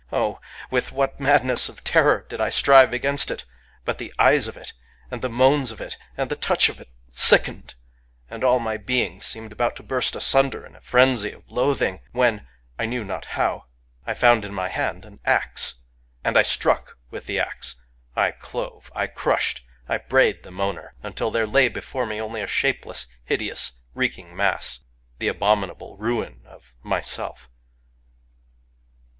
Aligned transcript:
Oh! 0.11 0.39
with 0.71 0.91
what 0.91 1.19
madness 1.19 1.69
of 1.69 1.83
terror 1.83 2.25
did 2.27 2.41
I 2.41 2.49
strive 2.49 2.91
against 2.91 3.29
it! 3.29 3.45
But 3.85 3.99
the 3.99 4.11
eyes 4.17 4.47
of 4.47 4.57
it, 4.57 4.73
and 5.11 5.21
the 5.21 5.29
moans 5.29 5.69
of 5.71 5.79
it, 5.79 5.95
and 6.17 6.27
the 6.31 6.35
touch 6.35 6.69
of 6.69 6.81
it, 6.81 6.89
sickened; 7.11 7.75
and 8.27 8.43
all 8.43 8.57
my 8.57 8.77
being 8.77 9.21
seemed 9.21 9.51
about 9.51 9.75
to 9.75 9.83
burst 9.83 10.15
asunder 10.15 10.65
in 10.65 10.75
frenzy 10.79 11.31
of 11.33 11.43
loathing, 11.51 11.99
when— 12.13 12.47
I 12.79 12.87
knew 12.87 13.03
not 13.05 13.25
how— 13.37 13.41
Digitized 13.47 13.53
by 13.53 13.59
Googk 13.59 14.05
THE 14.05 14.11
EATER 14.11 14.11
OF 14.11 14.15
DREAMS 14.15 14.17
251 14.17 14.17
I 14.17 14.19
found 14.19 14.45
in 14.45 14.53
my 14.55 14.69
hand 14.69 15.05
an 15.05 15.19
axe. 15.23 15.75
And 16.23 16.37
I 16.39 16.41
struck 16.41 16.97
with 17.11 17.25
the 17.27 17.39
axe;— 17.39 17.75
I 18.25 18.31
clove, 18.31 18.91
I 18.95 19.05
crushed, 19.05 19.63
I 19.87 19.97
brayed 19.99 20.41
the 20.41 20.49
Moaner,— 20.49 20.93
until 21.07 21.29
there 21.29 21.45
lay 21.45 21.67
before 21.67 22.07
me 22.07 22.19
only 22.19 22.41
a 22.41 22.47
shape 22.47 22.87
less, 22.87 23.05
hideous, 23.25 23.73
reeking 23.93 24.35
mass,— 24.35 24.79
the 25.19 25.27
abominable 25.27 25.95
ruin 25.97 26.41
of 26.47 26.73
Myself. 26.81 27.47